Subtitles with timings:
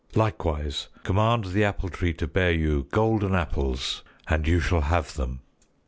[0.15, 5.41] Likewise command the Apple Tree to bear you golden apples, and you shall have them."